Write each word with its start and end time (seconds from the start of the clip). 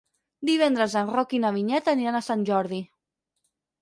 Divendres 0.49 0.95
en 1.01 1.11
Roc 1.17 1.35
i 1.39 1.41
na 1.45 1.53
Vinyet 1.57 1.93
aniran 1.93 2.21
a 2.21 2.25
Sant 2.31 2.47
Jordi. 2.51 2.81